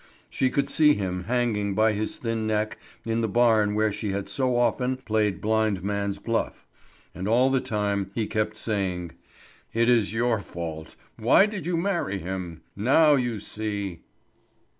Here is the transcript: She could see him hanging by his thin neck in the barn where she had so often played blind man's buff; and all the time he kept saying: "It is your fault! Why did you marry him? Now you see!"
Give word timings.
She 0.31 0.49
could 0.49 0.67
see 0.67 0.95
him 0.95 1.25
hanging 1.25 1.75
by 1.75 1.93
his 1.93 2.17
thin 2.17 2.47
neck 2.47 2.79
in 3.05 3.21
the 3.21 3.27
barn 3.27 3.75
where 3.75 3.91
she 3.91 4.09
had 4.09 4.27
so 4.27 4.55
often 4.57 4.97
played 4.97 5.39
blind 5.39 5.83
man's 5.83 6.17
buff; 6.17 6.65
and 7.13 7.27
all 7.27 7.51
the 7.51 7.61
time 7.61 8.09
he 8.15 8.25
kept 8.25 8.57
saying: 8.57 9.11
"It 9.75 9.91
is 9.91 10.11
your 10.11 10.39
fault! 10.39 10.95
Why 11.19 11.45
did 11.45 11.67
you 11.67 11.77
marry 11.77 12.17
him? 12.17 12.63
Now 12.75 13.13
you 13.13 13.37
see!" 13.37 14.01